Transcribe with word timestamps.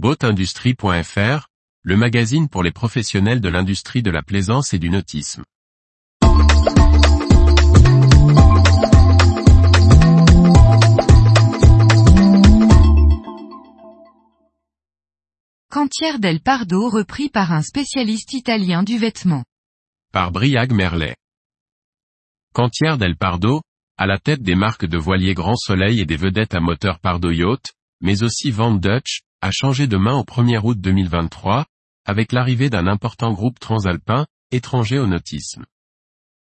Boatindustrie.fr, 0.00 1.48
le 1.82 1.96
magazine 1.96 2.48
pour 2.48 2.62
les 2.62 2.70
professionnels 2.70 3.40
de 3.40 3.48
l'industrie 3.48 4.00
de 4.00 4.12
la 4.12 4.22
plaisance 4.22 4.72
et 4.72 4.78
du 4.78 4.90
nautisme. 4.90 5.42
Cantière 15.68 16.20
del 16.20 16.38
Pardo 16.42 16.88
repris 16.88 17.28
par 17.28 17.50
un 17.50 17.62
spécialiste 17.62 18.34
italien 18.34 18.84
du 18.84 18.98
vêtement. 18.98 19.42
Par 20.12 20.30
Briag 20.30 20.70
Merlet. 20.70 21.16
Cantière 22.54 22.98
del 22.98 23.16
Pardo, 23.16 23.62
à 23.96 24.06
la 24.06 24.18
tête 24.18 24.42
des 24.42 24.54
marques 24.54 24.86
de 24.86 24.96
voiliers 24.96 25.34
Grand 25.34 25.56
Soleil 25.56 25.98
et 25.98 26.06
des 26.06 26.16
vedettes 26.16 26.54
à 26.54 26.60
moteur 26.60 27.00
Pardo 27.00 27.32
Yacht, 27.32 27.72
mais 28.00 28.22
aussi 28.22 28.52
Van 28.52 28.70
Dutch, 28.70 29.22
a 29.40 29.50
changé 29.50 29.86
de 29.86 29.96
main 29.96 30.16
au 30.16 30.24
1er 30.24 30.60
août 30.64 30.80
2023, 30.80 31.66
avec 32.04 32.32
l'arrivée 32.32 32.70
d'un 32.70 32.86
important 32.86 33.32
groupe 33.32 33.60
transalpin, 33.60 34.26
étranger 34.50 34.98
au 34.98 35.06
nautisme. 35.06 35.64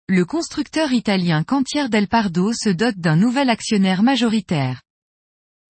Le 0.08 0.26
constructeur 0.26 0.91
italien 0.91 1.44
Cantière 1.44 1.90
del 1.90 2.08
Pardo 2.08 2.54
se 2.54 2.70
dote 2.70 2.98
d'un 2.98 3.16
nouvel 3.16 3.50
actionnaire 3.50 4.04
majoritaire. 4.04 4.82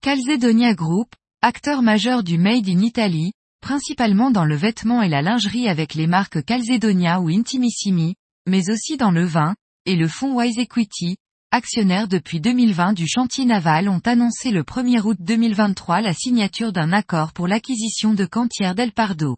Calzedonia 0.02 0.74
Group, 0.74 1.14
acteur 1.42 1.82
majeur 1.82 2.22
du 2.22 2.38
Made 2.38 2.68
in 2.68 2.80
Italy, 2.80 3.32
principalement 3.60 4.30
dans 4.30 4.44
le 4.44 4.56
vêtement 4.56 5.02
et 5.02 5.08
la 5.08 5.22
lingerie 5.22 5.68
avec 5.68 5.94
les 5.94 6.06
marques 6.06 6.44
Calzedonia 6.44 7.20
ou 7.20 7.28
Intimissimi, 7.28 8.14
mais 8.46 8.70
aussi 8.70 8.96
dans 8.96 9.12
le 9.12 9.24
vin, 9.24 9.54
et 9.84 9.96
le 9.96 10.08
fonds 10.08 10.36
Wise 10.36 10.58
Equity, 10.58 11.16
actionnaire 11.52 12.08
depuis 12.08 12.40
2020 12.40 12.94
du 12.94 13.06
chantier 13.06 13.44
naval 13.44 13.90
ont 13.90 14.00
annoncé 14.06 14.50
le 14.50 14.62
1er 14.62 15.02
août 15.02 15.18
2023 15.20 16.00
la 16.00 16.14
signature 16.14 16.72
d'un 16.72 16.94
accord 16.94 17.34
pour 17.34 17.46
l'acquisition 17.46 18.14
de 18.14 18.24
Cantière 18.24 18.74
del 18.74 18.90
Pardo. 18.90 19.36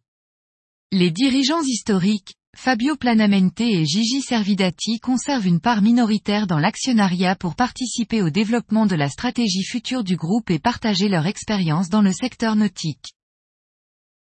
Les 0.92 1.10
dirigeants 1.10 1.62
historiques, 1.62 2.36
Fabio 2.56 2.94
Planamente 2.94 3.60
et 3.62 3.84
Gigi 3.84 4.22
Servidati 4.22 5.00
conservent 5.00 5.48
une 5.48 5.58
part 5.58 5.82
minoritaire 5.82 6.46
dans 6.46 6.60
l'actionnariat 6.60 7.34
pour 7.34 7.56
participer 7.56 8.22
au 8.22 8.30
développement 8.30 8.86
de 8.86 8.94
la 8.94 9.08
stratégie 9.08 9.64
future 9.64 10.04
du 10.04 10.14
groupe 10.14 10.50
et 10.50 10.60
partager 10.60 11.08
leur 11.08 11.26
expérience 11.26 11.88
dans 11.88 12.02
le 12.02 12.12
secteur 12.12 12.54
nautique. 12.54 13.14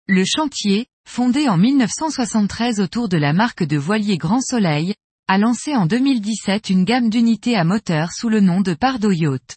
Le 0.09 0.25
chantier, 0.25 0.87
fondé 1.09 1.49
en 1.49 1.57
1973 1.57 2.81
autour 2.81 3.09
de 3.09 3.17
la 3.17 3.33
marque 3.33 3.63
de 3.63 3.77
voilier 3.77 4.19
Grand 4.19 4.41
Soleil, 4.41 4.97
a 5.29 5.39
lancé 5.39 5.75
en 5.75 5.87
2017 5.87 6.71
une 6.71 6.85
gamme 6.85 7.11
d'unités 7.11 7.57
à 7.57 7.65
moteur 7.65 8.13
sous 8.13 8.29
le 8.29 8.41
nom 8.41 8.61
de 8.61 8.75
Pardo 8.75 9.11
Yacht. 9.11 9.57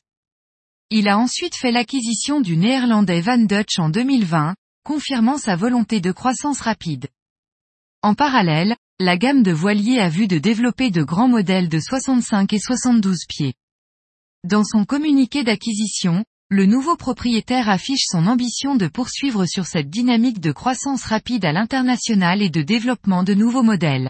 Il 0.90 1.08
a 1.08 1.20
ensuite 1.20 1.56
fait 1.56 1.72
l'acquisition 1.72 2.42
du 2.42 2.58
néerlandais 2.58 3.22
Van 3.22 3.38
Dutch 3.38 3.78
en 3.78 3.90
2020, 3.90 4.56
confirmant 4.84 5.38
sa 5.38 5.56
volonté 5.56 6.02
de 6.02 6.12
croissance 6.12 6.62
rapide. 6.62 7.08
En 8.02 8.16
parallèle, 8.16 8.76
la 9.00 9.16
gamme 9.16 9.44
de 9.44 9.52
voiliers 9.52 10.00
a 10.00 10.10
vu 10.10 10.26
de 10.26 10.40
développer 10.40 10.90
de 10.90 11.04
grands 11.04 11.28
modèles 11.28 11.70
de 11.70 11.80
65 11.80 12.52
et 12.52 12.60
72 12.60 13.26
pieds. 13.28 13.54
Dans 14.44 14.64
son 14.64 14.86
communiqué 14.86 15.44
d'acquisition, 15.44 16.26
le 16.50 16.66
nouveau 16.66 16.96
propriétaire 16.96 17.70
affiche 17.70 18.06
son 18.08 18.26
ambition 18.26 18.76
de 18.76 18.88
poursuivre 18.88 19.46
sur 19.46 19.68
cette 19.68 19.92
dynamique 19.92 20.40
de 20.40 20.52
croissance 20.52 21.04
rapide 21.04 21.46
à 21.46 21.52
l'international 21.52 22.42
et 22.42 22.50
de 22.50 22.64
développement 22.64 23.24
de 23.24 23.36
nouveaux 23.36 23.62
modèles. 23.62 24.10